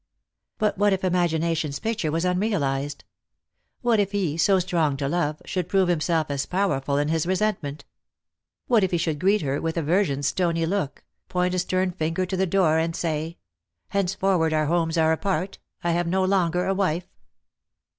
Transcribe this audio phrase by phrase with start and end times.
[0.57, 3.03] But what if imagination's picture were unrealized?
[3.81, 7.85] What if he, so strong to love, should prove himself as powerful in his resentment?
[8.65, 12.35] What if he should greet her with aversion's stony look, point a stern finger to
[12.35, 13.37] the door, and say,'
[13.89, 17.05] Henceforward our homes are apart— I have no longer a wife